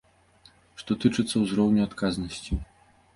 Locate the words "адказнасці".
1.87-2.59